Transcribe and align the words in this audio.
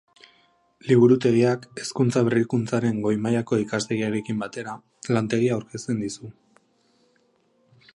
Liburutegiak, 0.91 1.67
Hezkuntza 1.81 2.23
Berrikuntzaren 2.29 2.99
Goi 3.05 3.13
Mailako 3.27 3.61
Ikastegiarekin 3.67 4.43
batera, 4.45 4.77
lantegia 5.17 5.57
aurkezten 5.59 6.05
dizu. 6.07 6.37